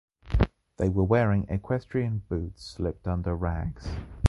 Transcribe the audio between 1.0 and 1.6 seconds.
wearing